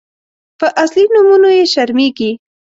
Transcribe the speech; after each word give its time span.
_په 0.59 0.67
اصلي 0.83 1.03
نومونو 1.13 1.49
يې 1.57 1.65
شرمېږي. 1.73 2.31